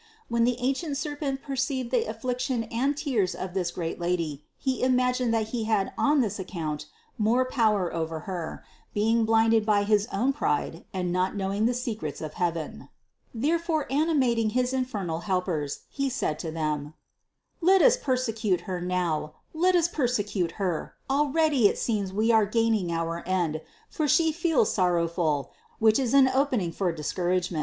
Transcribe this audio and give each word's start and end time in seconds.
When 0.29 0.45
the 0.45 0.57
ancient 0.57 0.97
serpent 0.97 1.43
perceived 1.43 1.91
the 1.91 2.05
affliction 2.05 2.63
and 2.71 2.97
tears 2.97 3.35
of 3.35 3.53
the 3.53 3.69
great 3.71 3.99
Lady, 3.99 4.43
he 4.57 4.81
imagined 4.81 5.31
that 5.31 5.49
he 5.49 5.65
had 5.65 5.93
on 5.95 6.21
this 6.21 6.39
account 6.39 6.87
more 7.19 7.45
power 7.45 7.93
over 7.93 8.21
Her, 8.21 8.63
being 8.95 9.25
blinded 9.25 9.63
by 9.63 9.83
his 9.83 10.07
own 10.11 10.33
pride 10.33 10.85
and 10.91 11.13
not 11.13 11.35
knowing 11.35 11.67
the 11.67 11.75
secrets 11.75 12.19
of 12.19 12.33
heaven. 12.41 12.89
Therefore, 13.31 13.85
animating 13.91 14.49
his 14.57 14.73
infernal 14.73 15.19
helpers, 15.19 15.81
he 15.87 16.09
said 16.09 16.39
to 16.39 16.49
them: 16.49 16.95
"Let 17.61 17.83
us 17.83 17.95
persecute 17.95 18.61
Her 18.61 18.81
now, 18.81 19.35
let 19.53 19.75
us 19.75 19.87
persecute 19.87 20.53
Her; 20.53 20.95
already 21.11 21.67
it 21.67 21.77
seems 21.77 22.11
we 22.11 22.31
are 22.31 22.47
gaining 22.47 22.91
our 22.91 23.21
end, 23.27 23.61
for 23.87 24.07
She 24.07 24.31
feels 24.31 24.73
sorrowful, 24.73 25.51
which 25.77 25.99
is 25.99 26.15
an 26.15 26.27
opening 26.27 26.71
for 26.71 26.91
discouragement." 26.91 27.59